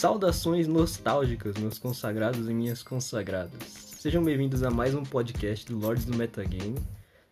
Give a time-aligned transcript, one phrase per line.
[0.00, 3.60] Saudações nostálgicas, meus consagrados e minhas consagradas.
[3.98, 6.78] Sejam bem-vindos a mais um podcast do Lords do Metagame.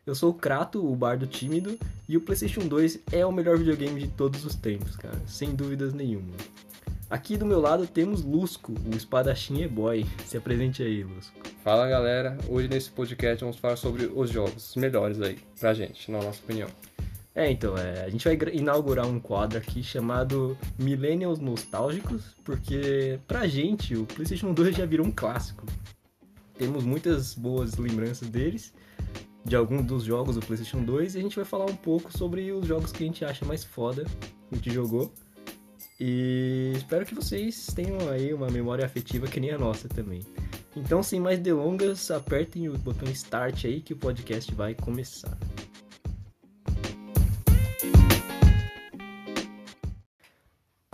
[0.04, 3.98] Eu sou o Krato, o bardo tímido, e o PlayStation 2 é o melhor videogame
[3.98, 6.34] de todos os tempos, cara, sem dúvidas nenhuma.
[7.08, 10.04] Aqui do meu lado temos Lusco, o espadachim e-boy.
[10.26, 11.40] Se apresente aí, Lusco.
[11.64, 16.18] Fala galera, hoje nesse podcast vamos falar sobre os jogos melhores aí pra gente, na
[16.18, 16.68] nossa opinião.
[17.39, 23.46] É, então, é, a gente vai inaugurar um quadro aqui chamado Millennials Nostálgicos, porque pra
[23.46, 25.64] gente o PlayStation 2 já virou um clássico.
[26.54, 28.75] Temos muitas boas lembranças deles,
[29.45, 32.50] de alguns dos jogos do PlayStation 2, e a gente vai falar um pouco sobre
[32.50, 35.14] os jogos que a gente acha mais foda, que a gente jogou.
[36.00, 40.23] E espero que vocês tenham aí uma memória afetiva que nem a nossa também.
[40.75, 45.39] Então, sem mais delongas, apertem o botão Start aí que o podcast vai começar.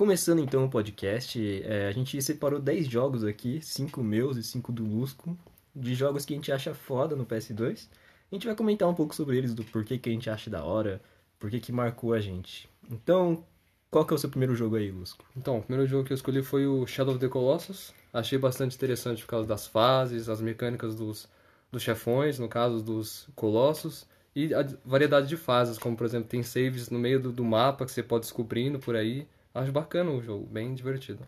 [0.05, 4.71] Começando então o podcast, é, a gente separou 10 jogos aqui, 5 meus e 5
[4.71, 5.35] do Lusco,
[5.75, 7.89] de jogos que a gente acha foda no PS2.
[8.31, 10.63] A gente vai comentar um pouco sobre eles, do porquê que a gente acha da
[10.63, 11.01] hora,
[11.39, 12.69] porquê que marcou a gente.
[12.91, 13.47] Então,
[13.91, 15.25] qual que é o seu primeiro jogo aí, Lusco?
[15.35, 17.95] Então, o primeiro jogo que eu escolhi foi o Shadow of the Colossus.
[18.13, 21.27] Achei bastante interessante por causa das fases, as mecânicas dos,
[21.73, 26.43] dos chefões, no caso dos colossos, e a variedade de fases, como por exemplo, tem
[26.43, 29.27] saves no meio do, do mapa que você pode descobrindo por aí.
[29.55, 31.25] Acho bacana o jogo, bem divertido.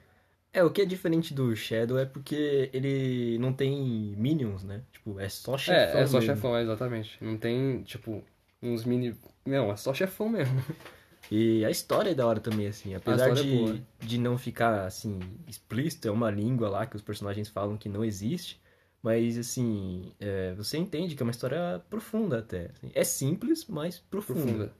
[0.53, 4.83] É, o que é diferente do Shadow é porque ele não tem minions, né?
[4.91, 6.01] Tipo, é só chefão.
[6.01, 6.35] É, é só mesmo.
[6.35, 7.19] chefão, é, exatamente.
[7.23, 8.25] Não tem, tipo,
[8.63, 9.15] uns mini.
[9.45, 10.61] Não, é só chefão mesmo.
[11.31, 12.95] E a história é da hora também, assim.
[12.95, 13.79] Apesar é de, boa.
[14.01, 18.05] de não ficar, assim, explícito, é uma língua lá que os personagens falam que não
[18.05, 18.61] existe.
[19.03, 22.71] Mas, assim, é, você entende que é uma história profunda até.
[22.73, 22.91] assim.
[22.95, 24.41] É simples, mas profunda.
[24.41, 24.73] Profunda.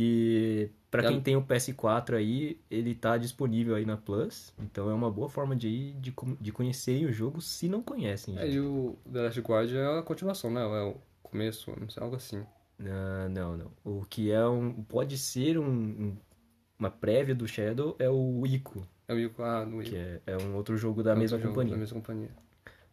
[0.00, 4.52] E pra E a- quem tem o PS4 aí, ele tá disponível aí na Plus.
[4.58, 8.38] Então é uma boa forma de, ir- de, de conhecerem o jogo se não conhecem.
[8.38, 10.62] É, e o The Last Guard é a continuação, né?
[10.62, 12.44] É o começo, não sei, algo assim.
[12.78, 13.72] Não, não, não.
[13.84, 14.72] O que é um.
[14.84, 16.16] Pode ser um, um-
[16.78, 19.90] uma prévia do Shadow é o Ico, É o Ico, ah, no Ico.
[19.90, 21.74] que é, é um outro jogo da É mesma jogo companhia.
[21.74, 22.30] Da mesma companhia.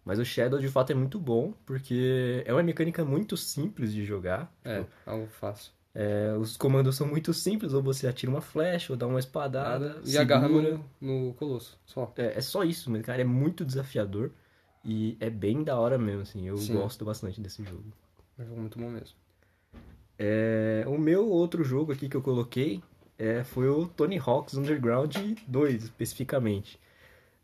[0.04, 4.04] Mas o Shadow de fato é muito bom, porque é uma mecânica muito simples de
[4.06, 4.52] jogar.
[4.64, 5.72] É, algo fácil.
[5.98, 10.02] É, os comandos são muito simples, ou você atira uma flecha, ou dá uma espadada.
[10.04, 10.78] E agarra segura.
[11.00, 12.12] no, no Colosso, só.
[12.18, 14.32] É, é só isso, mas, cara, é muito desafiador.
[14.84, 16.46] E é bem da hora mesmo, assim.
[16.46, 16.74] Eu Sim.
[16.74, 17.86] gosto bastante desse jogo.
[18.38, 19.16] É um jogo muito bom mesmo.
[20.20, 22.84] É, o meu outro jogo aqui que eu coloquei
[23.18, 25.16] é, foi o Tony Hawk's Underground
[25.48, 26.80] 2, especificamente.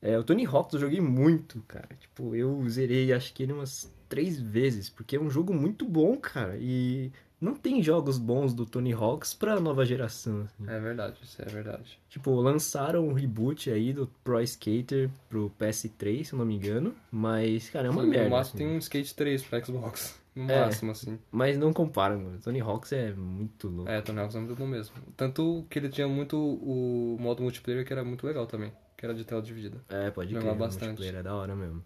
[0.01, 1.89] É, o Tony Hawk's eu joguei muito, cara.
[1.99, 6.17] Tipo, eu zerei acho que ele umas três vezes, porque é um jogo muito bom,
[6.17, 6.57] cara.
[6.59, 10.43] E não tem jogos bons do Tony Hawk's pra nova geração.
[10.43, 10.63] assim.
[10.71, 11.99] É verdade, isso é verdade.
[12.07, 16.93] Tipo, lançaram um reboot aí do Pro Skater pro PS3, se eu não me engano.
[17.11, 18.25] Mas, cara, é uma Sim, merda.
[18.25, 18.57] No máximo assim.
[18.67, 20.21] tem um Skate 3 pra Xbox.
[20.33, 20.61] No É.
[20.65, 21.19] máximo, assim.
[21.29, 22.39] Mas não compara, mano.
[22.41, 23.91] Tony Hawk's é muito louco.
[23.91, 24.95] É, Tony Hawk's é muito bom mesmo.
[25.17, 28.71] Tanto que ele tinha muito o modo multiplayer que era muito legal também.
[28.95, 29.81] Que era de tela dividida.
[29.89, 30.85] É, pode Jogar crer, bastante.
[30.89, 31.83] multiplayer é da hora mesmo.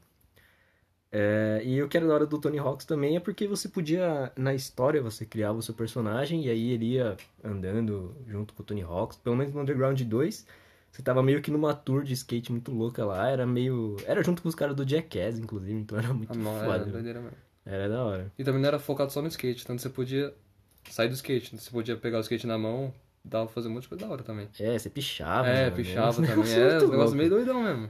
[1.12, 4.32] É, e o que era da hora do Tony Hawk's também é porque você podia,
[4.36, 8.66] na história, você criava o seu personagem e aí ele ia andando junto com o
[8.66, 9.18] Tony Hawk's.
[9.18, 10.46] Pelo menos no Underground 2,
[10.92, 13.30] você tava meio que numa tour de skate muito louca lá.
[13.30, 13.96] Era meio...
[14.06, 16.66] Era junto com os caras do Jackass, inclusive, então era muito Ah, não, foda.
[16.74, 16.92] era né?
[16.92, 17.24] doideira.
[17.66, 18.32] Era da hora.
[18.38, 20.34] E também não era focado só no skate, tanto você podia
[20.90, 21.58] sair do skate.
[21.58, 24.12] Você podia pegar o skate na mão, dava pra fazer um monte de coisa da
[24.12, 24.50] hora também.
[24.60, 25.48] É, você pichava.
[25.48, 26.28] é, mano, pichava né?
[26.28, 26.46] também.
[26.54, 27.90] É, muito um negócio meio doidão mesmo.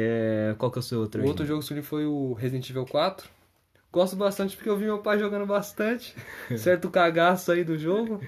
[0.00, 2.32] É, qual que é o seu outro O outro jogo que eu escolhi foi o
[2.34, 3.28] Resident Evil 4.
[3.90, 6.14] Gosto bastante porque eu vi meu pai jogando bastante.
[6.58, 8.20] certo cagaço aí do jogo.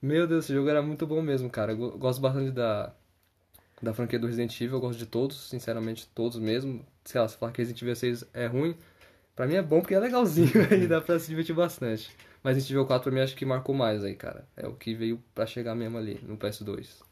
[0.00, 1.72] Meu Deus, esse jogo era muito bom mesmo, cara.
[1.72, 2.92] Eu go- gosto bastante da,
[3.82, 4.76] da franquia do Resident Evil.
[4.76, 6.84] Eu gosto de todos, sinceramente, todos mesmo.
[7.04, 8.76] Sei lá, se falar que Resident Evil 6 é ruim,
[9.34, 12.10] pra mim é bom porque é legalzinho e dá pra se divertir bastante.
[12.42, 14.46] Mas Resident Evil 4 pra mim acho que marcou mais aí, cara.
[14.56, 17.02] É o que veio pra chegar mesmo ali no PS2.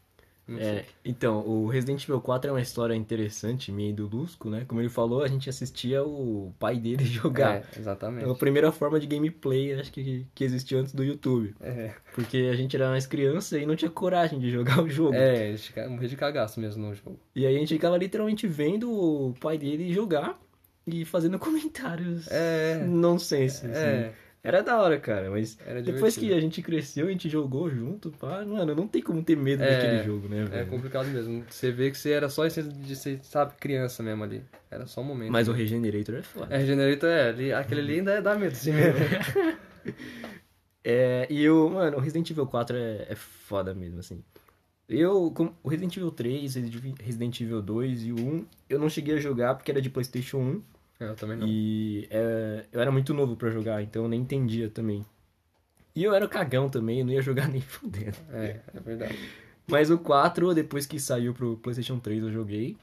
[0.57, 4.63] É, então, o Resident Evil 4 é uma história interessante, minha e do Lusco, né?
[4.67, 7.57] Como ele falou, a gente assistia o pai dele jogar.
[7.57, 8.25] É, exatamente.
[8.27, 11.53] É a primeira forma de gameplay, acho que, que existiu antes do YouTube.
[11.61, 15.13] É, Porque a gente era mais criança e não tinha coragem de jogar o jogo.
[15.15, 15.55] é,
[15.89, 17.19] morri de cagaço mesmo no jogo.
[17.35, 20.39] E aí a gente ficava literalmente vendo o pai dele jogar
[20.87, 22.83] e fazendo comentários É.
[22.85, 23.65] nonsense.
[23.65, 23.75] assim.
[23.75, 28.09] É, Era da hora, cara, mas depois que a gente cresceu, a gente jogou junto,
[28.11, 30.67] pá, mano, não tem como ter medo É, daquele jogo, né, É velho?
[30.67, 31.43] complicado mesmo.
[31.49, 34.41] Você vê que você era só essência de ser, sabe, criança mesmo ali.
[34.71, 35.31] Era só um momento.
[35.31, 36.55] Mas o Regenerator é foda.
[36.55, 38.99] É, Regenerator é, ali, aquele ali ainda dá medo, assim mesmo.
[40.83, 44.23] É, e o, mano, o Resident Evil 4 é, é foda mesmo, assim.
[44.87, 46.55] Eu, com o Resident Evil 3,
[47.03, 50.37] Resident Evil 2 e o 1, eu não cheguei a jogar porque era de PlayStation
[50.37, 50.63] 1.
[50.99, 51.47] É, eu também não.
[51.47, 55.05] E é, eu era muito novo pra jogar, então eu nem entendia também.
[55.95, 58.17] E eu era cagão também, eu não ia jogar nem fudendo.
[58.31, 59.17] É, é verdade.
[59.67, 62.75] Mas o 4, depois que saiu pro PlayStation 3, eu joguei.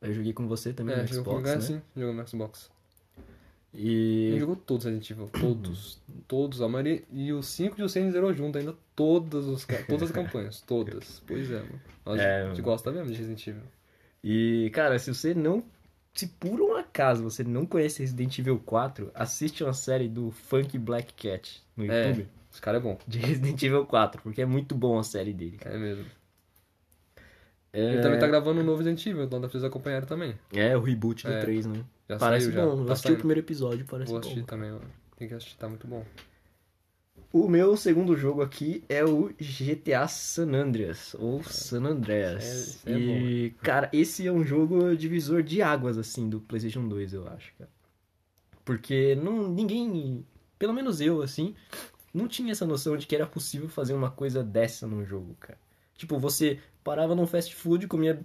[0.00, 1.60] Eu joguei com você também É, no jogou Xbox, comigo, né?
[1.60, 2.70] sim, jogou no Xbox.
[3.74, 6.00] E Ele jogou todos Resident Evil, todos.
[6.26, 7.02] todos, a maioria.
[7.12, 11.22] E os 5 e o 6 zerou junto ainda, todas, os, todas as campanhas, todas.
[11.26, 11.80] Pois é, mano.
[12.04, 13.62] Nós, É, a gente gosta mesmo de Resident Evil.
[14.22, 15.62] E, cara, se você não.
[16.16, 20.76] Se por um acaso você não conhece Resident Evil 4, assiste uma série do Funk
[20.78, 22.08] Black Cat no É.
[22.08, 25.32] YouTube Esse cara é bom, de Resident Evil 4, porque é muito bom a série
[25.34, 25.76] dele, cara.
[25.76, 26.06] é mesmo.
[27.72, 30.34] É, Ele também tá gravando um novo Resident Evil, então dá pra vocês acompanharem também.
[30.54, 31.40] é o reboot do É.
[31.40, 31.84] 3, né?
[32.08, 32.64] Já parece saiu já.
[32.64, 32.80] bom.
[32.80, 34.26] Eu Tá assisti o primeiro episódio, parece Vou bom.
[34.26, 34.90] assistir também, mano.
[35.18, 36.02] Tem que assistir, tá muito bom.
[37.38, 42.82] O meu segundo jogo aqui é o GTA San Andreas, ou San Andreas.
[42.86, 47.12] É- é e, cara, esse é um jogo divisor de águas, assim, do PlayStation 2,
[47.12, 47.68] eu acho, cara.
[48.64, 50.24] Porque não, ninguém,
[50.58, 51.54] pelo menos eu, assim,
[52.12, 55.58] não tinha essa noção de que era possível fazer uma coisa dessa num jogo, cara.
[55.94, 58.18] Tipo, você parava num fast food, comia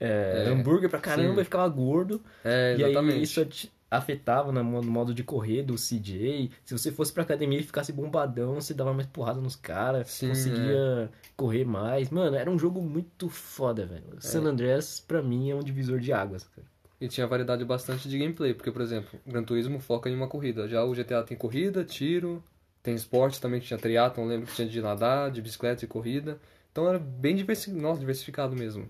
[0.00, 1.40] é, É, hambúrguer pra caramba sim.
[1.42, 2.22] e ficava gordo.
[2.42, 3.16] É, E exatamente.
[3.16, 6.50] aí isso te afetava no mo- no modo de correr do CJ.
[6.64, 11.10] Se você fosse pra academia e ficasse bombadão, você dava mais porrada nos caras, conseguia
[11.36, 12.10] correr mais.
[12.10, 14.04] Mano, era um jogo muito foda, velho.
[14.20, 16.66] San Andreas, pra mim, é um divisor de águas, cara.
[17.00, 20.28] E tinha variedade bastante de gameplay, porque, por exemplo, o Gran Turismo foca em uma
[20.28, 20.68] corrida.
[20.68, 22.44] Já o GTA tem corrida, tiro,
[22.82, 26.38] tem esporte também, que tinha triatlon, lembro que tinha de nadar, de bicicleta e corrida.
[26.70, 27.70] Então era bem diversi...
[27.72, 28.86] Nossa, diversificado mesmo.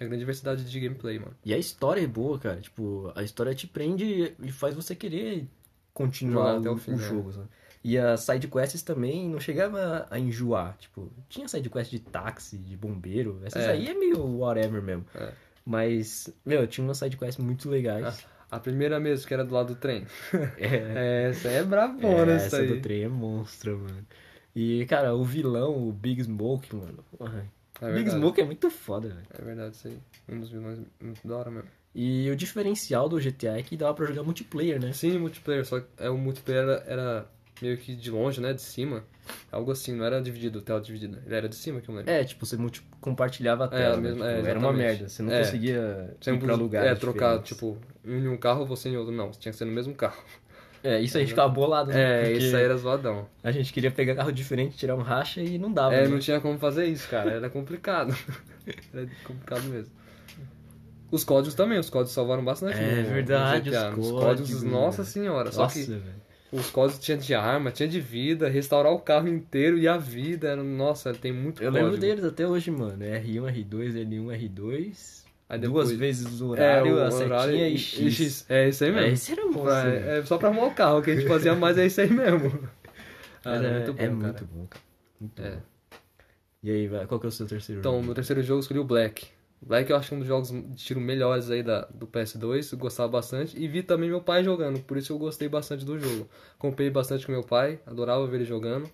[0.00, 1.34] Tinha grande diversidade de gameplay, mano.
[1.44, 2.58] E a história é boa, cara.
[2.58, 5.46] Tipo, a história te prende e faz você querer
[5.92, 7.06] continuar até o fim, o né?
[7.06, 7.48] jogo, sabe?
[7.84, 10.74] E as sidequests também não chegava a enjoar.
[10.78, 13.42] Tipo, tinha sidequest de táxi, de bombeiro.
[13.44, 13.72] Essas É.
[13.72, 15.04] aí é meio whatever mesmo.
[15.14, 15.32] É.
[15.66, 18.24] Mas, meu, tinha umas sidequests muito legais.
[18.50, 20.06] A primeira mesmo, que era do lado do trem.
[20.58, 22.68] É, Essa é brabona, é, essa essa aí.
[22.68, 24.06] do trem é monstro, mano.
[24.56, 27.04] E, cara, o vilão, o Big Smoke, mano.
[27.80, 28.10] É Big.
[28.10, 29.26] Smoke é muito foda, velho.
[29.38, 29.98] É verdade, isso aí.
[30.28, 31.68] Um dos vilões muito da hora mesmo.
[31.94, 34.92] E o diferencial do GTA é que dava pra jogar multiplayer, né?
[34.92, 37.26] Sim, multiplayer, só que é, o multiplayer era, era
[37.60, 38.52] meio que de longe, né?
[38.52, 39.02] De cima.
[39.50, 41.20] Algo assim, não era dividido, tela dividida.
[41.26, 42.10] Ele era de cima que eu lembro.
[42.10, 44.02] É, tipo, você multi- compartilhava a tela, né?
[44.02, 45.38] mesmo- Tipo, é, era uma merda, você não É.
[45.40, 49.12] conseguia Você ir pra lugares É, trocar, tipo, em um carro você em outro.
[49.12, 50.22] Não, tinha que ser no mesmo carro.
[50.82, 52.24] É, isso aí ficava bolado, né?
[52.28, 53.28] É, isso aí era zoadão.
[53.44, 56.08] A gente queria pegar carro diferente, tirar um racha e não dava, É, né?
[56.08, 57.32] não tinha como fazer isso, cara.
[57.32, 58.16] Era complicado.
[58.94, 59.92] era complicado mesmo.
[61.10, 62.76] Os códigos também, os códigos salvaram bastante.
[62.78, 63.90] É no- no verdade, GTA.
[63.90, 64.70] os Os códigos, códigos, né?
[64.70, 65.50] nossa senhora.
[65.52, 66.02] Só Nossa, que velho.
[66.52, 70.48] os códigos tinha de arma, tinha de vida, restaurar o carro inteiro e a vida.
[70.48, 71.84] Era, nossa, tem muito Eu código.
[71.90, 73.04] lembro deles até hoje, mano.
[73.04, 75.24] R1, R2, L1, R2.
[75.50, 76.48] Aí Duas depois- vezes o É,
[76.78, 78.46] horário, o a setinha horário e X.
[78.48, 79.12] É isso aí É, mesmo.
[79.14, 79.68] esse era bom.
[79.68, 82.08] É, é só pra arrumar o carro, que a gente fazia mais é isso aí
[82.08, 82.50] mesmo.
[83.42, 84.18] Ah, Mas é, é, muito bom, é cara.
[84.20, 84.84] muito bom, cara.
[85.18, 85.50] Muito É.
[85.52, 85.62] bom.
[86.62, 88.06] E aí, qual que é o seu terceiro Então, jogo?
[88.06, 89.26] no terceiro jogo eu escolhi o Black.
[89.62, 93.08] Black eu acho um dos jogos de tiro melhores aí da, do PS2, eu gostava
[93.08, 93.58] bastante.
[93.58, 96.28] E vi também meu pai jogando, por isso eu gostei bastante do jogo.
[96.58, 98.88] Comprei bastante com meu pai, adorava ver ele jogando.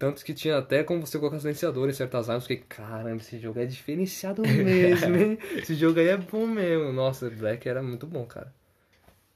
[0.00, 2.46] Tanto que tinha até como você colocar silenciador em certas armas.
[2.46, 5.38] Fiquei, caramba, esse jogo é diferenciado mesmo, hein?
[5.56, 6.90] esse jogo aí é bom mesmo.
[6.90, 8.50] Nossa, Black era muito bom, cara.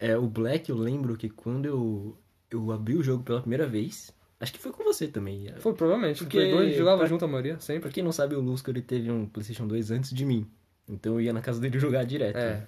[0.01, 2.17] É, o Black, eu lembro que quando eu,
[2.51, 4.11] eu abri o jogo pela primeira vez,
[4.41, 5.53] acho que foi com você também.
[5.59, 6.25] Foi, provavelmente.
[6.25, 7.83] Porque Porque dois jogava pra- junto a maioria, sempre.
[7.83, 10.47] Pra quem não sabe, o Lusco ele teve um PlayStation 2 antes de mim.
[10.89, 12.37] Então eu ia na casa dele jogar direto.
[12.39, 12.51] É.
[12.55, 12.67] né?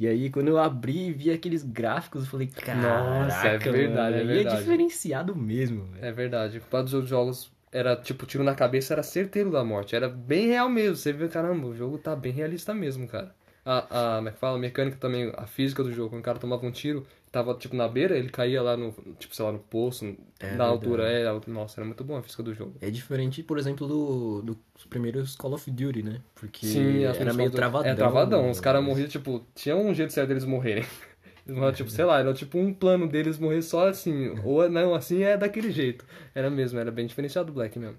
[0.00, 3.74] E aí, quando eu abri e vi aqueles gráficos, eu falei, caraca, Nossa, é verdade,
[3.74, 4.56] é mano, aí verdade.
[4.56, 6.02] é diferenciado mesmo, velho.
[6.06, 6.58] É verdade.
[6.70, 9.94] Para dos outros jogos, era tipo, tiro na cabeça era certeiro da morte.
[9.94, 10.96] Era bem real mesmo.
[10.96, 13.34] Você vê, caramba, o jogo tá bem realista mesmo, cara.
[13.72, 14.56] A, a, como é que fala?
[14.56, 16.10] A mecânica também, a física do jogo.
[16.10, 19.34] Quando o cara tomava um tiro, tava tipo na beira, ele caía lá no, tipo,
[19.34, 20.64] sei lá, no poço, É na verdade.
[20.64, 21.08] altura.
[21.10, 22.74] É, nossa, era muito bom a física do jogo.
[22.80, 26.20] É diferente, por exemplo, do, dos primeiros Call of Duty, né?
[26.34, 27.90] Porque Sim, era meio do- travadão.
[27.90, 28.50] É travadão.
[28.50, 30.84] Os caras morriam, tipo, tinha um jeito certo deles morrerem.
[31.46, 34.30] Eles morriam, tipo, sei lá, era tipo um plano deles morrer só assim.
[34.44, 36.04] Ou não, assim é daquele jeito.
[36.34, 37.96] Era mesmo, era bem diferenciado do Black mesmo.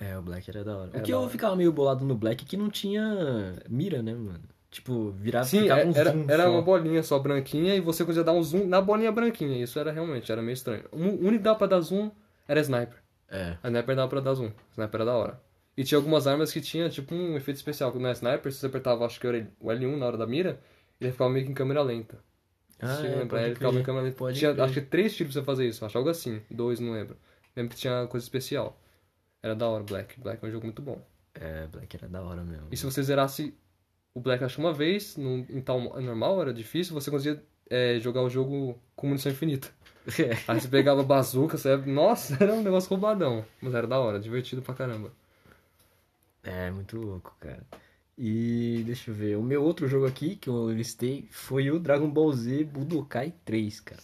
[0.00, 0.90] É, o Black era da hora.
[0.92, 1.30] Era o que eu hora.
[1.30, 4.42] ficava meio bolado no Black é que não tinha mira, né, mano?
[4.70, 6.50] Tipo, virava Sim, ficava é- um era, zoom era só.
[6.52, 9.60] uma bolinha só branquinha e você conseguia dar um zoom na bolinha branquinha.
[9.62, 10.84] Isso era realmente, era meio estranho.
[10.92, 12.10] O único que dava pra dar zoom
[12.46, 12.98] era sniper.
[13.28, 13.56] É.
[13.62, 14.52] A sniper dava pra dar zoom.
[14.72, 15.40] Sniper era da hora.
[15.76, 17.92] E tinha algumas armas que tinha tipo um efeito especial.
[17.98, 20.60] Na sniper, se você apertava, acho que era o L1 na hora da mira,
[21.00, 22.18] ele ficava meio que em câmera lenta.
[22.78, 24.16] Ah, Se é, lembrar, ele ficava em câmera lenta.
[24.16, 24.64] pode Tinha, crer.
[24.64, 26.40] acho que três tiros pra você fazer isso, acho algo assim.
[26.50, 27.16] Dois, não lembro.
[27.56, 28.80] Lembro que tinha coisa especial.
[29.42, 30.20] Era da hora, Black.
[30.20, 31.00] Black é um jogo muito bom.
[31.34, 32.68] É, Black era da hora mesmo.
[32.70, 33.54] E se você zerasse
[34.14, 38.22] o Black que uma vez, no, em tal normal, era difícil, você conseguia é, jogar
[38.22, 39.68] o jogo com munição infinita.
[40.48, 41.76] Aí você pegava bazuca, você...
[41.76, 43.44] nossa, era um negócio roubadão.
[43.60, 45.12] Mas era da hora, divertido pra caramba.
[46.42, 47.64] É, muito louco, cara.
[48.16, 52.10] E deixa eu ver, o meu outro jogo aqui que eu listei foi o Dragon
[52.10, 54.02] Ball Z Budokai 3, cara.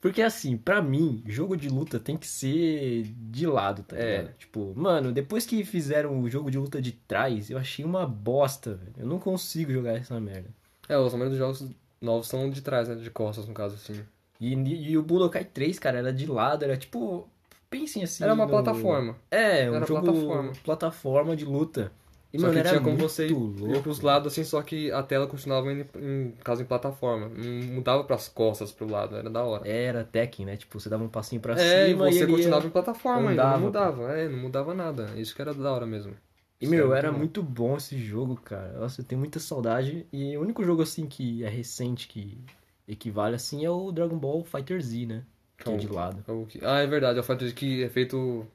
[0.00, 4.18] Porque assim, pra mim, jogo de luta tem que ser de lado, tá É.
[4.22, 4.34] ligado?
[4.38, 8.74] Tipo, mano, depois que fizeram o jogo de luta de trás, eu achei uma bosta,
[8.74, 8.94] velho.
[8.96, 10.48] Eu não consigo jogar essa merda.
[10.88, 12.94] É, os números dos jogos novos são de trás, né?
[12.94, 14.00] De costas, no caso, assim.
[14.40, 17.28] E, e o Budokai 3, cara, era de lado, era tipo.
[17.68, 18.24] Pensem assim.
[18.24, 19.16] Era uma no- plataforma.
[19.30, 20.52] É, um Era jogo plataforma.
[20.64, 21.92] plataforma de luta.
[22.32, 23.82] E, só mano, que tinha como muito você ir, louco.
[23.82, 27.28] pros lados, assim, só que a tela continuava indo, em caso em plataforma.
[27.28, 29.68] Não mudava pras costas, pro lado, era da hora.
[29.68, 30.56] Era Tekken, né?
[30.56, 33.30] Tipo, você dava um passinho pra É, e cima você ele ia- continuava em plataforma
[33.32, 34.12] andava, não mudava.
[34.12, 35.10] É, não mudava nada.
[35.16, 36.14] Isso que era da hora mesmo.
[36.60, 37.18] E, Isso meu, era bom.
[37.18, 38.78] muito bom esse jogo, cara.
[38.78, 40.06] Nossa, eu tenho muita saudade.
[40.12, 42.38] E o único jogo, assim, que é recente, que
[42.86, 45.24] equivale, assim, é o Dragon Ball Fighter Z, né?
[45.56, 46.24] Que é de lado.
[46.28, 48.46] É Ah, é verdade, é o fato de que é feito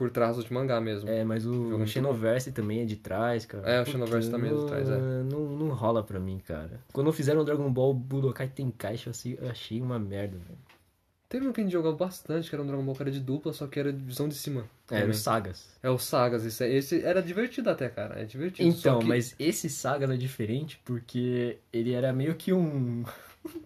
[0.00, 1.10] por traço de mangá mesmo.
[1.10, 3.70] É, mas o muito Xenoverse também é de trás, cara.
[3.70, 4.96] É, o Xenoverse também é de trás, é.
[4.96, 6.80] Não, não, rola pra mim, cara.
[6.90, 10.58] Quando fizeram o Dragon Ball Budokai Tenkaichi, eu achei- eu achei uma merda, velho.
[11.28, 13.20] Teve um que a gente jogava bastante, que era um Dragon Ball que era de
[13.20, 14.62] dupla, só que era de visão de cima.
[14.90, 15.10] É, também.
[15.10, 15.68] os Sagas.
[15.82, 18.18] É o Sagas, esse, esse era divertido até, cara.
[18.18, 18.66] É divertido.
[18.66, 19.06] Então, que...
[19.06, 23.04] mas esse Sagas é diferente porque ele era meio que um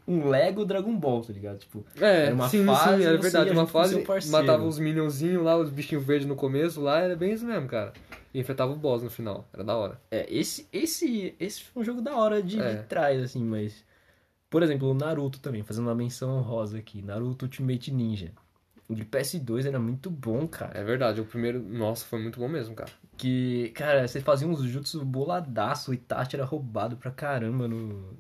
[0.07, 1.59] um Lego Dragon Ball, tá ligado?
[1.59, 3.51] Tipo, É, era uma sim, fase, sim, era você verdade.
[3.51, 7.45] Uma fase, matava os minionzinhos lá, os bichinhos verdes no começo lá, era bem isso
[7.45, 7.93] mesmo, cara.
[8.33, 10.01] E enfrentava o boss no final, era da hora.
[10.11, 12.75] é, esse esse esse foi um jogo da hora de, É.
[12.77, 13.85] de trás assim, mas
[14.51, 18.31] por exemplo, o Naruto também, fazendo uma menção honrosa aqui, Naruto Ultimate Ninja.
[18.89, 20.79] O de PS2 era muito bom, cara.
[20.79, 22.91] É verdade, o primeiro, nossa, foi muito bom mesmo, cara.
[23.17, 27.79] Que, cara, você fazia uns jutsu boladaço, o Itachi era roubado pra caramba no,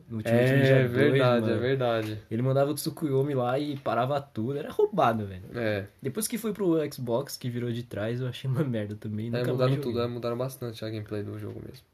[0.08, 2.18] no Ultimate Ninja É 2, verdade, é verdade.
[2.30, 5.42] Ele mandava o Tsukuyomi lá e parava tudo, era roubado, velho.
[5.54, 9.34] É, Depois que foi pro Xbox, que virou de trás, eu achei uma merda também.
[9.34, 11.84] é mudaram tudo, é, mudaram bastante a gameplay do jogo mesmo.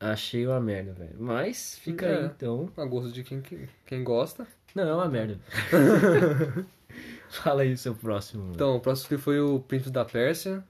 [0.00, 1.16] Achei uma merda, velho.
[1.18, 2.18] Mas fica É.
[2.20, 2.70] aí então.
[2.76, 3.42] A gosto de quem,
[3.84, 4.46] quem gosta.
[4.72, 5.36] Não, é uma merda.
[7.28, 8.42] Fala aí o seu próximo.
[8.44, 8.54] mano.
[8.54, 10.62] Então, o próximo que foi o Príncipe da Pérsia,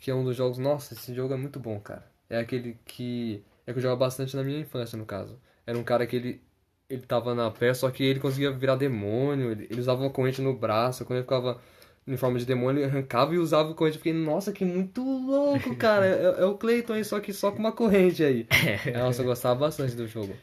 [0.00, 0.58] que é um dos jogos.
[0.58, 2.04] Nossa, esse jogo é muito bom, cara.
[2.28, 3.42] É aquele que.
[3.66, 5.38] É que eu jogava bastante na minha infância, no caso.
[5.66, 6.40] Era um cara que ele.
[6.88, 9.50] Ele tava na Pérsia, só que ele conseguia virar demônio.
[9.50, 11.04] Ele, ele usava uma corrente no braço.
[11.04, 11.60] Quando ele ficava
[12.06, 13.96] em forma de demônio, ele arrancava e usava a corrente.
[13.96, 16.06] Eu fiquei, nossa, que muito louco, cara.
[16.06, 18.46] É, é o Clayton aí, só que só com uma corrente aí.
[18.94, 20.36] Nossa, eu gostava bastante do jogo.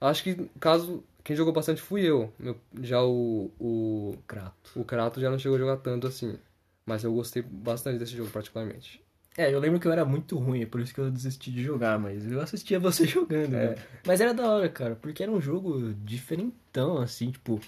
[0.00, 1.02] Acho que, caso.
[1.24, 2.32] Quem jogou bastante fui eu.
[2.38, 4.76] Meu- já o, o Kratos.
[4.76, 6.38] o Kratos já não chegou a jogar tanto assim.
[6.86, 9.02] Mas eu gostei bastante desse jogo, particularmente.
[9.36, 11.62] É, eu lembro que eu era muito ruim, é por isso que eu desisti de
[11.62, 13.70] jogar, mas eu assistia você jogando, É.
[13.70, 13.74] né?
[14.06, 17.60] Mas era da hora, cara, porque era um jogo diferentão, assim, tipo.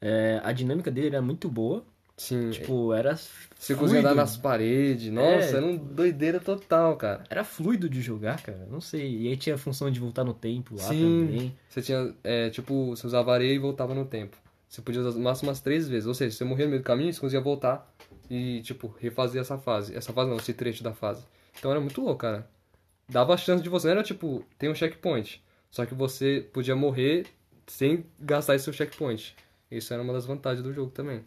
[0.00, 1.84] é, a dinâmica dele era muito boa.
[2.14, 3.12] Sim, Tipo, era.
[3.12, 3.18] andar
[3.88, 4.14] fluido.
[4.14, 5.10] nas paredes.
[5.12, 5.56] Nossa, É.
[5.56, 7.24] era um doideira total, cara.
[7.28, 8.68] Era fluido de jogar, cara.
[8.70, 9.22] Não sei.
[9.22, 11.26] E aí tinha a função de voltar no tempo lá Sim.
[11.26, 11.56] também.
[11.68, 14.36] Você tinha, é, tipo, você usava areia e voltava no tempo.
[14.68, 16.06] Você podia usar no máximo umas três vezes.
[16.06, 17.92] Ou seja, se você morria no meio do caminho, você conseguia voltar
[18.30, 19.94] e, tipo, refazer essa fase.
[19.94, 21.24] Essa fase não, esse trecho da fase.
[21.58, 22.48] Então era muito louco, cara.
[23.08, 23.88] Dava a chance de você.
[23.88, 25.42] Não era tipo, tem um checkpoint.
[25.70, 27.26] Só que você podia morrer
[27.66, 29.34] sem gastar esse seu checkpoint.
[29.70, 31.24] Isso era uma das vantagens do jogo também.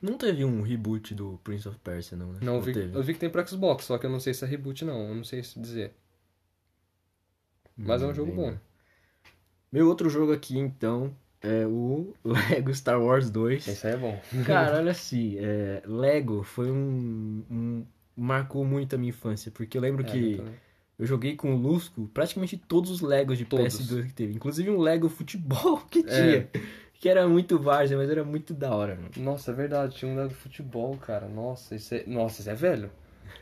[0.00, 2.38] Não teve um reboot do Prince of Persia, não, né?
[2.42, 4.44] Não, eu vi, eu vi que tem pro Xbox, só que eu não sei se
[4.44, 5.94] é reboot não, eu não sei se dizer.
[7.76, 8.52] Mas é um Não jogo lembro.
[8.52, 8.58] bom.
[9.72, 13.68] Meu outro jogo aqui, então, é o Lego Star Wars 2.
[13.68, 14.18] Esse aí é bom.
[14.46, 17.86] Cara, olha assim, é, Lego foi um, um-
[18.16, 20.44] Marcou muito a minha infância, porque eu lembro É, que eu
[21.00, 23.64] eu joguei com o Lusco praticamente todos os Legos de Todos.
[23.80, 24.32] PS2 que teve.
[24.34, 26.02] Inclusive um Lego futebol que É.
[26.02, 26.48] tinha.
[27.00, 29.10] Que era muito várzea, mas era muito da hora, mano.
[29.16, 31.26] Nossa, é verdade, tinha um Lego futebol, cara.
[31.28, 32.04] Nossa, isso é.
[32.06, 32.90] Nossa, isso é velho.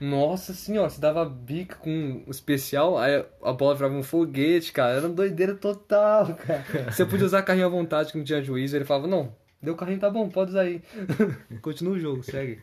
[0.01, 1.91] Nossa senhora, você dava bica com
[2.27, 4.97] um especial, aí a bola virava um foguete, cara.
[4.97, 6.91] Era uma doideira total, cara.
[6.91, 8.75] Você podia usar carrinho à vontade, que não tinha juízo.
[8.77, 10.83] Ele falava, não, deu carrinho, tá bom, pode usar aí.
[11.63, 12.61] Continua o jogo, segue.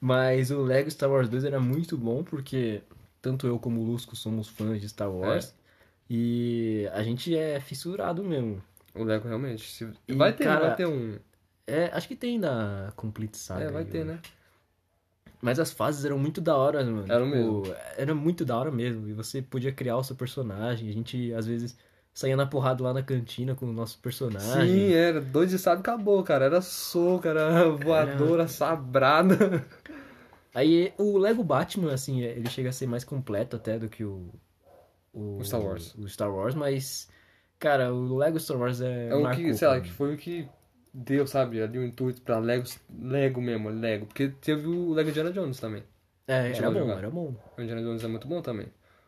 [0.00, 2.82] Mas o Lego Star Wars 2 era muito bom porque
[3.20, 5.52] tanto eu como o Lusco somos fãs de Star Wars.
[6.08, 8.62] E a gente é fissurado mesmo.
[8.94, 9.68] O Lego realmente.
[9.68, 11.18] se- Vai ter, cara, vai ter um.
[11.66, 13.64] É, acho que tem da Complete Saga.
[13.64, 14.18] É, vai aí, ter, né?
[15.40, 17.04] Mas as fases eram muito da hora, mano.
[17.08, 17.76] Eram Tipo, mesmo.
[17.96, 19.08] Era muito da hora mesmo.
[19.08, 20.88] E você podia criar o seu personagem.
[20.88, 21.76] A gente, às vezes,
[22.12, 24.66] saía na porrada lá na cantina com o nosso personagem.
[24.66, 25.20] Sim, era.
[25.20, 26.46] Dois de sábio acabou, cara.
[26.46, 29.64] Era soco, era voadora, sabrada.
[30.54, 34.28] Aí o Lego Batman, assim, ele chega a ser mais completo até do que o.
[35.12, 35.94] O Star Wars.
[35.94, 37.08] O Star Wars, mas.
[37.58, 39.08] Cara, o Lego Star Wars é.
[39.08, 40.48] É um marcou que, sei lá, que foi o que
[40.98, 42.64] deu, sabe, ali o intuito pra Lego,
[43.00, 44.06] Lego mesmo, Lego.
[44.06, 45.82] Porque teve o Lego Indiana Jones também.
[46.26, 46.98] É, era bom, jogar.
[46.98, 47.34] era bom.
[47.56, 48.66] O Indiana Jones é muito bom também.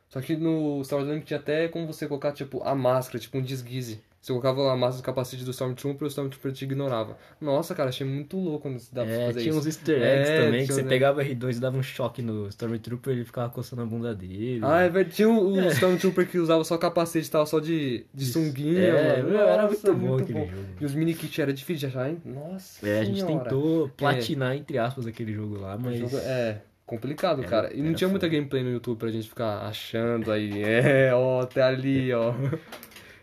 [0.08, 3.38] Só que no Star Wars que tinha até como você colocar, tipo, a máscara, tipo
[3.38, 4.02] um desguise.
[4.20, 7.16] Você colocava a máscara do capacete do Stormtrooper e o Stormtrooper te ignorava.
[7.40, 9.58] Nossa, cara, achei muito louco quando dava pra É, fazer tinha isso.
[9.60, 12.20] uns easter eggs É, também, que tinha você uns- pegava R2 e dava um choque
[12.20, 14.60] no Stormtrooper e ele ficava coçando a bunda dele.
[14.62, 15.16] Ah, é verdade.
[15.16, 18.78] Tinha o o Stormtrooper que usava só capacete e tal, só de, de sunguinha.
[18.82, 19.36] É, mano.
[19.38, 20.68] era Nossa, muito bom aquele jogo.
[20.78, 22.18] E os mini kits era difícil de achar, hein?
[22.22, 23.44] Nossa É, a gente senhora.
[23.44, 25.98] tentou platinar, entre aspas, aquele jogo lá, mas.
[25.98, 27.72] jogo é complicado, Era- cara.
[27.74, 28.36] E não tinha muita foda.
[28.36, 30.50] gameplay no YouTube pra gente ficar achando aí.
[30.62, 32.34] É, ó, até ali, ó.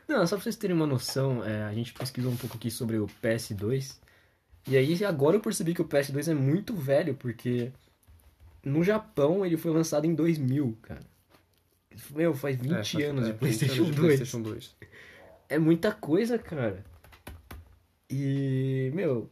[0.08, 2.98] Não, só pra vocês terem uma noção, é, a gente pesquisou um pouco aqui sobre
[2.98, 3.98] o PS2.
[4.68, 7.72] E aí agora eu percebi que o PS2 é muito velho, porque
[8.64, 11.02] no Japão ele foi lançado em 2000, cara.
[12.12, 14.06] Meu, faz 20 É, faz- anos é, de 20 PlayStation anos de 2.
[14.16, 14.76] PlayStation 2.
[15.50, 16.84] É muita coisa, cara.
[18.10, 19.30] E, meu,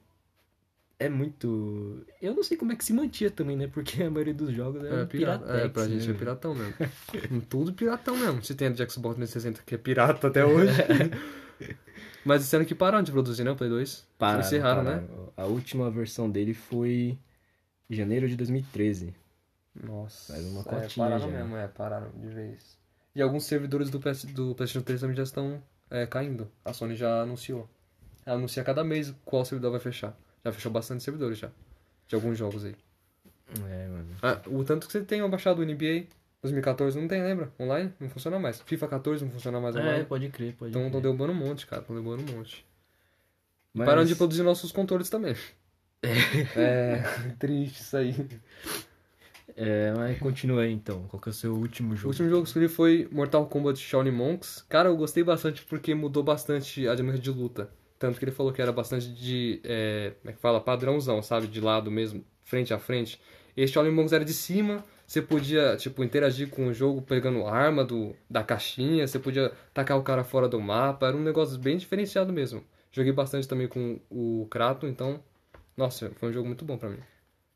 [0.98, 2.06] é muito.
[2.22, 3.68] Eu não sei como é que se mantinha também, né?
[3.68, 5.46] Porque a maioria dos jogos é, É, pirata.
[5.46, 7.42] piratex, É, pra gente né, é piratão mesmo.
[7.50, 8.44] Tudo piratão mesmo.
[8.44, 10.72] Se tem a de Xbox 360 que é pirata até hoje.
[12.25, 13.52] Mas disseram que pararam de produzir, né?
[13.52, 14.08] O Play 2.
[14.18, 14.92] Pararam, Encerraram, né?
[15.00, 15.34] pararam.
[15.38, 17.18] A última versão dele foi
[17.90, 19.14] em janeiro de 2013.
[19.75, 20.34] Nossa.
[20.34, 21.38] Faz uma é, cotinha pararam já.
[21.38, 22.78] mesmo, é, pararam de vez.
[23.14, 26.50] E alguns servidores do, PS, do PlayStation 3 também já estão é, caindo.
[26.64, 27.70] A Sony já anunciou.
[28.25, 30.18] Ela anuncia cada mês qual servidor vai fechar.
[30.46, 31.50] Já fechou bastante servidores já.
[32.08, 32.75] De alguns jogos aí.
[33.68, 34.08] É, mano.
[34.22, 36.06] Ah, o tanto que você tem baixado o NBA
[36.44, 37.52] 2014 não tem, lembra?
[37.60, 37.92] Online?
[38.00, 38.62] Não funciona mais.
[38.62, 40.06] FIFA 14 não funciona mais É, online.
[40.06, 40.88] pode crer, pode Então crer.
[40.88, 41.82] estão derrubando um monte, cara.
[41.82, 42.64] Estão derrubando um monte.
[43.74, 45.36] Mas- pararam de produzir nossos controles também.
[46.04, 47.02] É,
[47.40, 48.14] triste isso aí.
[49.58, 51.08] É, mas continua aí então.
[51.08, 52.10] Qual que é o seu último O jogo?
[52.10, 54.66] último jogo que eu escolhi foi Mortal Kombat Shaolin Monks.
[54.70, 57.70] Cara, eu gostei bastante porque mudou bastante a dinâmica de luta.
[57.98, 61.48] Tanto que ele falou que era bastante de, é, como é que fala, padrãozão, sabe?
[61.48, 63.20] De lado mesmo, frente a frente.
[63.55, 67.86] Esse Shaolin Monks era de cima, você podia, tipo, interagir com o jogo pegando arma
[67.86, 71.77] do, da caixinha, você podia tacar o cara fora do mapa, era um negócio bem
[71.77, 72.64] diferenciado mesmo.
[72.92, 75.22] Joguei bastante também com o Krato, então,
[75.77, 77.00] nossa, foi um jogo muito bom pra mim.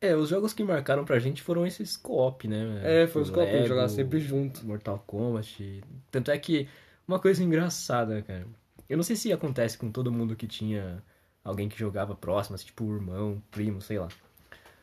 [0.01, 2.81] É, os jogos que marcaram pra gente foram esses co-op, né?
[2.83, 4.65] É, foi os Tipo, co-op, jogar sempre junto.
[4.65, 5.81] Mortal Kombat.
[6.09, 6.69] Tanto é que
[7.05, 8.45] uma coisa engraçada, cara.
[8.89, 11.03] Eu não sei se acontece com todo mundo que tinha
[11.43, 14.07] alguém que jogava próximo, assim, tipo irmão, primo, sei lá.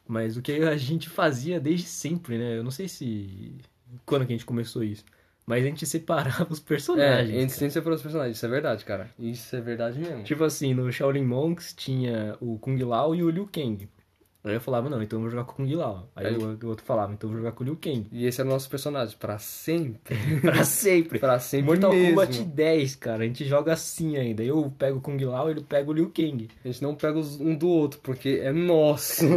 [0.06, 2.56] Mas o que a gente fazia desde sempre, né?
[2.58, 3.56] Eu não sei se
[4.04, 5.04] quando que a gente começou isso.
[5.46, 7.30] Mas a gente separava os É, personagens.
[7.30, 7.58] entre cara.
[7.58, 9.10] sem separar os personagens, isso é verdade, cara.
[9.18, 10.22] Isso é verdade mesmo.
[10.24, 13.88] Tipo assim, no Shaolin Monks tinha o Kung Lao e o Liu Kang.
[14.46, 16.08] Aí eu falava, não, então eu vou jogar com o Kung Lao.
[16.14, 18.06] Aí Aí- o o outro falava, então eu vou jogar com o Liu Kang.
[18.12, 20.16] E esse é o nosso personagem, pra sempre.
[20.40, 21.18] pra sempre.
[21.18, 22.10] pra sempre Mortal mesmo.
[22.10, 24.42] Kombat 10, cara, a gente joga assim ainda.
[24.44, 26.48] Eu pego o Kung Lao, ele pega o Liu Kang.
[26.64, 29.24] A gente não pega um do outro, porque é nosso.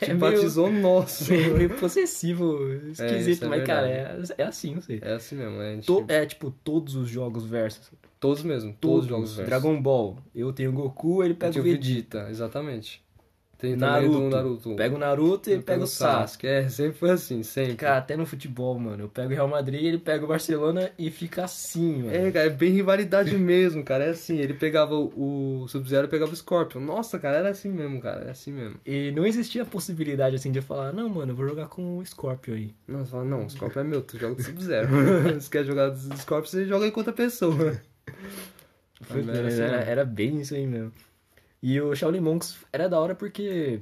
[0.00, 1.32] É Simpatizou nosso.
[1.32, 2.58] É meio possessivo,
[2.90, 4.98] esquisito, é mas cara, é, é assim, não sei.
[5.02, 5.86] É assim mesmo, é, a gente...
[5.86, 7.90] To- é tipo todos os jogos versus.
[8.18, 9.48] Todos mesmo, todos, os jogos versus.
[9.48, 11.80] Dragon Ball, eu tenho o Goku, ele pega o Vegeta.
[11.80, 13.02] Vegeta, exatamente.
[13.60, 14.74] Tem Naruto, também do Naruto.
[14.76, 16.46] pega o Naruto e ele pega o Sasuke.
[16.46, 17.74] É, sempre foi assim, sempre.
[17.76, 19.04] Cara, até no futebol, mano.
[19.04, 22.14] Eu pego o Real Madrid, ele pega o Barcelona e fica assim, mano.
[22.14, 24.04] É, cara, é bem rivalidade mesmo, cara.
[24.04, 25.10] É assim, ele pegava o
[25.60, 26.80] o Sub-Zero e pegava o Scorpion.
[26.80, 28.24] Nossa, cara, era assim mesmo, cara.
[28.26, 28.76] É assim mesmo.
[28.86, 31.98] E não existia a possibilidade, assim, de eu falar, não, mano, eu vou jogar com
[31.98, 32.74] o Scorpio aí.
[32.88, 34.88] Não, você fala, não, o Scorpion é meu, tu joga do Sub-Zero.
[35.40, 37.80] Se quer jogar do Scorpion, você joga com outra pessoa.
[39.02, 39.90] Foi- era assim era, mesmo.
[39.90, 40.92] era bem isso aí mesmo.
[41.62, 43.80] E o Shaolin Monks era da hora porque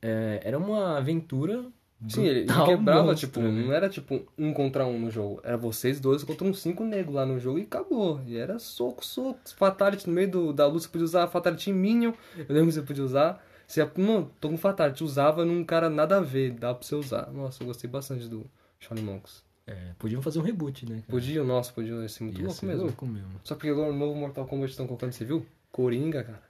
[0.00, 1.66] é, era uma aventura
[2.08, 3.50] Sim, ele, quebrava, monstro, tipo, né?
[3.50, 5.40] não era tipo um contra um no jogo.
[5.42, 8.20] Era vocês dois contra uns cinco negros lá no jogo e acabou.
[8.26, 11.74] E era soco, soco, fatality no meio do, da luta, você podia usar fatality em
[11.74, 12.12] Minion.
[12.36, 13.44] Eu lembro que você podia usar.
[13.66, 17.32] Você, não, tô com fatality, usava num cara nada a ver, dá pra você usar.
[17.32, 18.46] Nossa, eu gostei bastante do
[18.78, 19.42] Shaolin Monks.
[19.66, 20.96] É, podiam fazer um reboot, né?
[20.96, 21.06] cara?
[21.08, 22.82] Podia, nossa, podia ia ser muito Ia louco ser mesmo.
[22.84, 23.40] louco mesmo.
[23.42, 25.44] Só porque agora o novo Mortal Kombat estão colocando, você viu?
[25.72, 26.42] Coringa, cara.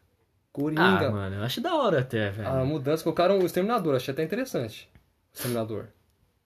[0.57, 1.09] Coringa.
[1.09, 2.49] Ah, mano, eu acho da hora até, velho.
[2.49, 4.89] A mudança, colocaram o Exterminador, achei até interessante.
[5.31, 5.89] O Exterminador.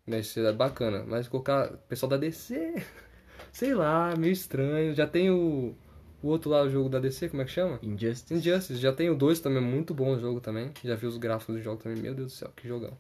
[0.04, 1.04] Né, isso é bacana.
[1.06, 2.74] Mas colocar o pessoal da DC,
[3.52, 4.92] sei lá, meio estranho.
[4.96, 5.76] Já tem o,
[6.20, 7.78] o outro lá, o jogo da DC, como é que chama?
[7.84, 8.34] Injustice.
[8.34, 8.80] Injustice.
[8.80, 10.72] Já tem o 2 também, muito bom o jogo tambem.
[10.82, 12.98] Já vi os gráficos do jogo também, meu Deus do céu, que jogão.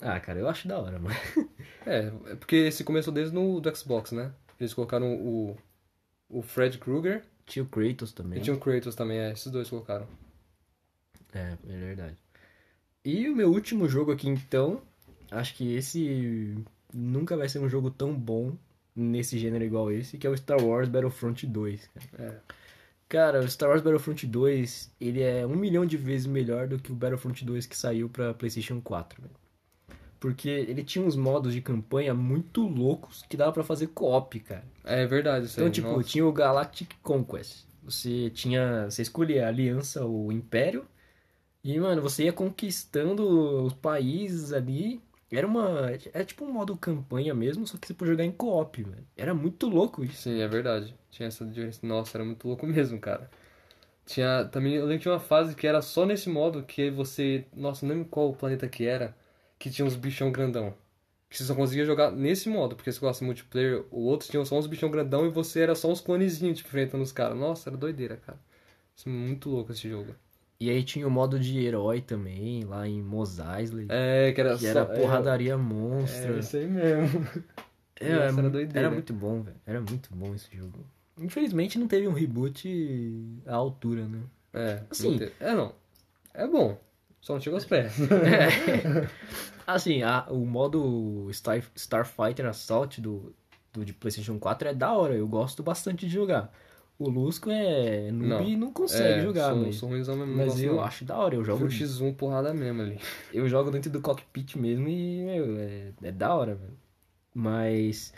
[0.00, 1.14] Ah, cara, eu acho da hora, mano.
[1.86, 4.32] É, é porque esse começou desde no do Xbox, né?
[4.58, 5.56] Eles colocaram o,
[6.28, 8.38] o Fred Krueger Tinha o Kratos também.
[8.38, 10.06] e tinha o Kratos também, é, esses dois colocaram.
[11.32, 12.16] É, é verdade.
[13.04, 14.80] E o meu último jogo aqui, então,
[15.30, 16.56] acho que esse
[16.94, 18.56] nunca vai ser um jogo tão bom
[18.94, 21.90] nesse gênero igual esse, que é o Star Wars Battlefront 2.
[22.12, 22.40] Cara, É.
[23.08, 26.92] cara o Star Wars Battlefront 2, ele é um milhão de vezes melhor do que
[26.92, 29.34] o Battlefront 2 que saiu pra PlayStation 4, velho.
[30.20, 34.64] Porque ele tinha uns modos de campanha muito loucos que dava pra fazer co-op, cara.
[34.84, 35.70] É verdade isso Então, aí.
[35.70, 36.08] tipo, nossa.
[36.08, 37.64] tinha o Galactic Conquest.
[37.82, 38.90] Você tinha.
[38.90, 40.86] Você escolhia a aliança ou o Império.
[41.64, 45.02] E, mano, você ia conquistando os países ali.
[45.30, 45.90] Era uma.
[46.12, 49.06] É tipo um modo campanha mesmo, só que você podia jogar em co-op, velho.
[49.16, 50.24] Era muito louco isso.
[50.24, 50.94] Sim, é verdade.
[51.10, 51.86] Tinha essa diferença.
[51.86, 53.30] Nossa, era muito louco mesmo, cara.
[54.06, 57.46] Tinha também, eu lembro que tinha uma fase que era só nesse modo que você,
[57.54, 59.16] nossa, não lembro qual planeta que era,
[59.60, 60.74] que tinha uns bichão grandão.
[61.28, 64.44] Que você só conseguia jogar nesse modo, porque você gosta de multiplayer, o outro tinha
[64.44, 67.38] só uns bichão grandão e você era só uns clonezinhos, tipo, enfrentando os caras.
[67.38, 68.36] Nossa, era doideira, cara.
[68.96, 70.12] Isso é muito louco esse jogo.
[70.58, 73.86] E aí tinha o modo de herói também, lá em Mos Eisley.
[73.88, 74.68] É, que era que só.
[74.68, 76.38] era é, porradaria É, monstra.
[76.40, 77.20] isso aí mesmo.
[78.02, 78.78] É, Nossa, era, doideira.
[78.86, 79.56] era muito bom, velho.
[79.66, 80.86] Era muito bom esse jogo.
[81.18, 82.66] Infelizmente não teve um reboot
[83.44, 84.20] à altura, né?
[84.54, 85.10] É, Assim.
[85.10, 85.74] não teve- é não.
[86.32, 86.80] É bom.
[87.20, 87.94] Só não chegou aos pés.
[88.00, 89.08] É.
[89.66, 93.34] Assim, a- o modo Star, Starfighter Assault do,
[93.72, 96.52] do de PlayStation 4 é da hora, eu gosto bastante de jogar.
[96.98, 100.26] O Lusco é noob e não consegue É, jogar, sou, mas, sou mesmo.
[100.26, 100.82] mas gosto eu não.
[100.82, 102.98] acho da hora, eu jogo, Jogo X1 porrada mesmo ali.
[103.32, 106.76] eu jogo dentro do cockpit mesmo e, meu, é, é da hora, velho.
[107.34, 108.12] Mas.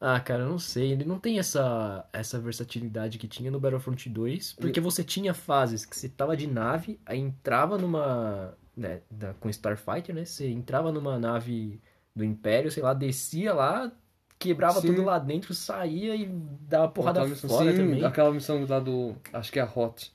[0.00, 0.92] Ah, cara, eu não sei.
[0.92, 4.52] Ele não tem essa, essa versatilidade que tinha no Battlefront 2.
[4.60, 8.54] Porque você tinha fases que você tava de nave, aí entrava numa.
[8.76, 10.26] Né, da- com Starfighter, né?
[10.26, 11.80] Você entrava numa nave
[12.14, 13.90] do Império, sei lá, descia lá,
[14.38, 14.88] quebrava Sim.
[14.88, 16.26] tudo lá dentro, saía e
[16.60, 18.04] dava porrada Aquela missão- fora Sim, também.
[18.04, 19.16] aquela missão lá do.
[19.32, 20.12] Acho que é a Hot.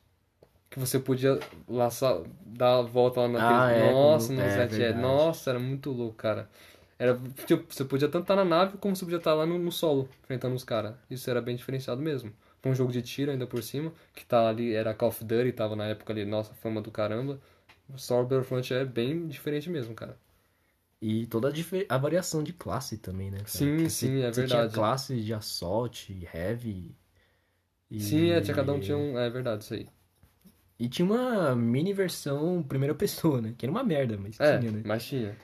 [0.69, 3.59] Que você podia laçar, dar a volta lá naquele.
[3.59, 5.01] Ah, é, Nossa, com- no é, verdade.
[5.01, 6.47] Nossa, era muito louco, cara.
[7.01, 9.71] Era, tipo, você podia tanto estar na nave como você podia estar lá no, no
[9.71, 10.93] solo, enfrentando os caras.
[11.09, 12.31] Isso era bem diferenciado mesmo.
[12.61, 15.51] Foi um jogo de tiro ainda por cima, que tá ali, era Call of Duty,
[15.51, 17.39] tava na época ali, nossa, fama do caramba.
[17.89, 20.15] O Star Battlefront é bem diferente mesmo, cara.
[21.01, 21.51] E toda a,
[21.95, 23.37] a variação de classe também, né?
[23.39, 23.49] cara?
[23.49, 24.75] Sim, Porque sim, é você tinha verdade.
[24.75, 26.95] classe de assault, heavy.
[27.89, 27.99] E...
[27.99, 29.17] Sim, é, tinha, cada um tinha um.
[29.17, 29.87] É verdade, isso aí.
[30.79, 33.53] E tinha uma mini versão primeira pessoa, né?
[33.57, 34.81] Que era uma merda, mas É, tinha, né?
[34.85, 35.35] mas tinha.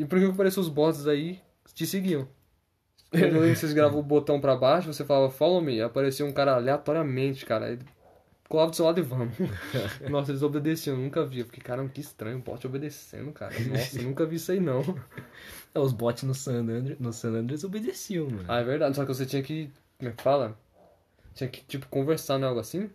[0.00, 1.38] E por que parecia os bots aí
[1.74, 2.26] te seguiam?
[3.12, 6.32] Eu lembro que vocês gravam o botão pra baixo, você falava follow me, aparecia um
[6.32, 7.70] cara aleatoriamente, cara.
[7.70, 7.84] Ele
[8.48, 9.34] colava do seu lado e vamos.
[10.08, 11.40] Nossa, eles obedeciam, nunca vi.
[11.40, 13.52] Eu fiquei, caramba, que estranho, bot obedecendo, cara.
[13.60, 14.80] Nossa, nunca vi isso aí não.
[15.72, 18.44] É, Os bots no San Andreas, no San Andreas obedeciam, mano.
[18.48, 19.70] Ah, é verdade, só que você tinha que.
[19.98, 20.58] Como é que fala?
[21.32, 22.90] Tinha que, tipo, conversar, não é algo assim?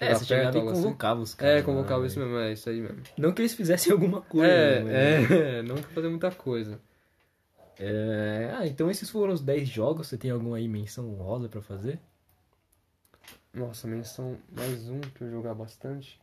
[0.00, 0.82] É, Chegar você chegava e algo assim?
[0.82, 1.54] convocava os caras.
[1.60, 2.24] É, convocava lá, isso né?
[2.26, 3.02] mesmo, é isso aí mesmo.
[3.16, 4.80] Não que eles fizessem alguma coisa.
[4.82, 6.80] né, mas- É, é, não que fazer muita coisa.
[7.78, 10.06] É, Ah, então esses foram os 10 jogos.
[10.08, 11.98] Você tem alguma aí menção honrosa pra fazer?
[13.54, 16.20] Nossa, menção mais um que eu jogar bastante.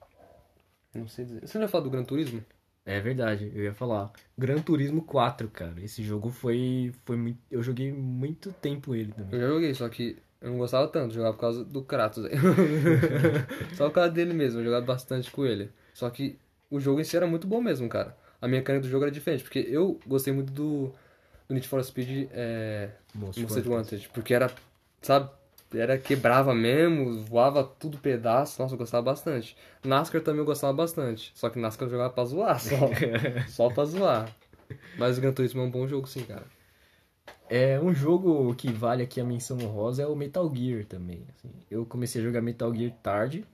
[0.93, 1.45] Não sei dizer.
[1.47, 2.43] Você não ia falar do Gran Turismo?
[2.85, 4.11] É verdade, eu ia falar.
[4.37, 5.73] Gran Turismo 4, cara.
[5.81, 6.93] Esse jogo foi.
[7.03, 7.39] foi muito...
[7.49, 9.33] Eu joguei muito tempo ele também.
[9.33, 12.33] Eu já joguei, só que eu não gostava tanto, jogava por causa do Kratos aí.
[13.75, 15.69] só por causa dele mesmo, eu jogava bastante com ele.
[15.93, 16.37] Só que
[16.69, 18.15] o jogo em si era muito bom mesmo, cara.
[18.41, 20.93] A mecânica do jogo era diferente, porque eu gostei muito do,
[21.47, 23.67] do Need for Speed é, Most Most.
[23.67, 24.51] Wanted, porque era,
[25.01, 25.29] sabe,
[25.73, 29.55] era quebrava mesmo, voava tudo pedaço, nossa, eu gostava bastante.
[29.83, 32.89] NASCAR também eu gostava bastante, só que NASCAR eu jogava pra zoar, só,
[33.47, 34.35] só pra zoar.
[34.97, 36.45] Mas o Gran Turismo é um bom jogo sim, cara.
[37.49, 41.23] É um jogo que vale aqui a menção honrosa é o Metal Gear também.
[41.29, 41.51] assim.
[41.69, 43.45] Eu comecei a jogar Metal Gear tarde,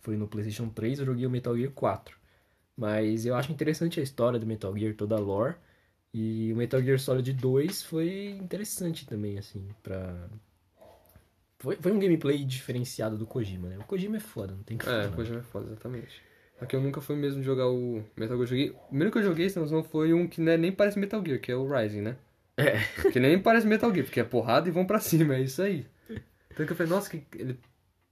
[0.00, 2.16] foi no PlayStation 3, eu joguei o Metal Gear 4.
[2.76, 5.54] Mas eu acho interessante a história do Metal Gear, toda a lore.
[6.12, 10.28] E o Metal Gear Solid 2 foi interessante também, assim, pra.
[11.58, 13.78] Foi, foi um gameplay diferenciado do Kojima, né?
[13.78, 15.04] O Kojima é foda, não tem que falar.
[15.04, 16.22] É, Kojima é foda, exatamente.
[16.60, 18.46] Aqui eu nunca fui mesmo jogar o Metal Gear.
[18.46, 18.70] Joguei...
[18.70, 21.40] O primeiro que eu joguei, se não foi um que né, nem parece Metal Gear,
[21.40, 22.16] que é o Rising, né?
[22.60, 23.10] É.
[23.10, 25.86] Que nem parece Metal Gear, porque é porrada e vão pra cima, é isso aí.
[26.52, 27.58] Então que eu falei, nossa, que ele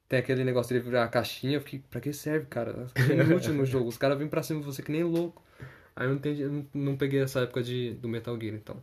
[0.08, 2.86] tem aquele negócio dele virar a caixinha, eu fiquei, pra que serve, cara?
[2.96, 5.42] É inútil no jogo, os caras vêm pra cima de você que nem louco.
[5.94, 8.76] Aí eu não, entendi, eu não, peguei essa época de, do Metal Gear, então.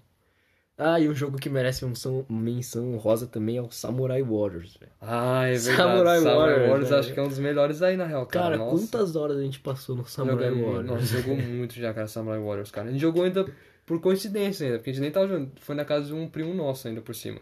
[0.77, 4.91] Ah, e um jogo que merece menção, menção honrosa também é o Samurai Warriors, velho.
[4.99, 5.77] Ah, é verdade.
[5.77, 6.99] Samurai Warriors, Warriors velho.
[6.99, 8.43] acho que é um dos melhores aí, na real, cara.
[8.43, 8.77] Cara, Nossa.
[8.77, 10.85] quantas horas a gente passou no Samurai Warriors?
[10.85, 12.89] Nossa, jogou muito já, cara, Samurai Warriors, cara.
[12.89, 13.45] A gente jogou ainda
[13.85, 15.51] por coincidência ainda, porque a gente nem tava jogando.
[15.59, 17.39] Foi na casa de um primo nosso ainda por cima.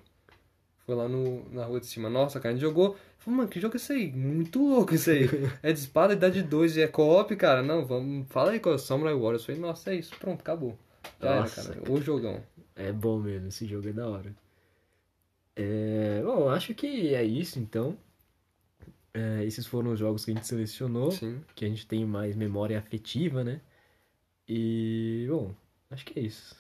[0.86, 2.10] Foi lá no, na rua de cima.
[2.10, 2.98] Nossa, cara, a gente jogou.
[3.18, 4.12] Falei, mano, que jogo é esse aí?
[4.12, 5.30] Muito louco isso aí.
[5.64, 7.64] é de espada, idade 2 e é co-op, cara.
[7.64, 8.28] Não, vamos.
[8.30, 9.46] Fala aí qual é Samurai Warriors.
[9.46, 10.78] Falei, nossa, é isso, pronto, acabou.
[11.22, 11.92] Já Nossa, era, cara.
[11.92, 12.44] O jogão.
[12.76, 14.36] É bom mesmo, esse jogo é da hora.
[15.56, 17.98] É, bom, acho que é isso então.
[19.14, 21.40] É, esses foram os jogos que a gente selecionou, Sim.
[21.54, 23.62] que a gente tem mais memória afetiva, né?
[24.48, 25.54] E, bom,
[25.94, 26.56] acho que é isso.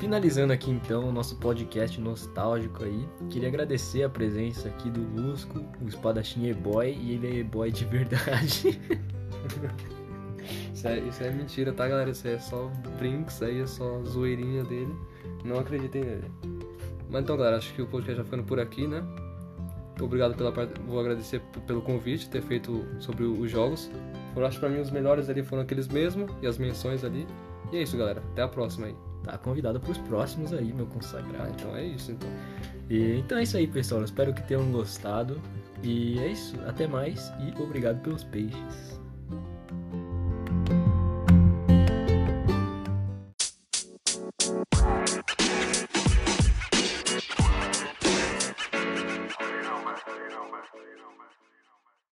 [0.00, 5.60] Finalizando aqui então o nosso podcast nostálgico aí, queria agradecer a presença aqui do Lusco,
[5.82, 8.80] o espadachim e-boy, e ele é e-boy de verdade.
[10.72, 12.10] Isso é, isso é mentira, tá, galera?
[12.10, 14.94] Isso é só brinco, isso aí é só zoeirinha dele.
[15.42, 16.30] Não acreditem nele.
[17.10, 19.02] Mas então, galera, acho que o podcast já ficando por aqui, né?
[20.00, 20.78] Obrigado pela parte.
[20.86, 23.90] Vou agradecer pelo convite, ter feito sobre os jogos.
[24.34, 27.26] Foram, acho que pra mim os melhores ali foram aqueles mesmo e as menções ali.
[27.72, 28.22] E é isso, galera.
[28.32, 28.94] Até a próxima aí.
[29.24, 31.50] Tá convidado pros próximos aí, meu Ah, consagrado.
[31.58, 32.28] então é isso, então.
[32.88, 34.02] E, então é isso aí, pessoal.
[34.02, 35.40] Eu espero que tenham gostado.
[35.82, 36.56] E é isso.
[36.66, 39.00] Até mais e obrigado pelos peixes.